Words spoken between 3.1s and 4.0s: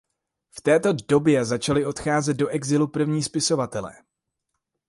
spisovatelé.